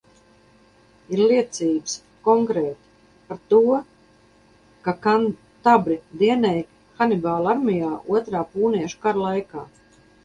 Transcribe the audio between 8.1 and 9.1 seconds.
Otrā Pūniešu